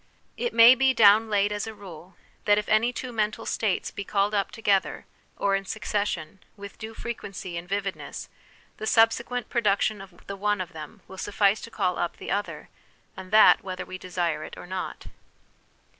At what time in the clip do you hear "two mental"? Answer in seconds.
2.91-3.45